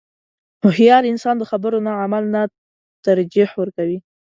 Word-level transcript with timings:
•هوښیار 0.61 1.03
انسان 1.11 1.35
د 1.37 1.43
خبرو 1.51 1.77
نه 1.85 1.91
عمل 2.03 2.23
ته 2.35 2.41
ترجیح 3.05 3.49
ورکوي. 3.59 3.99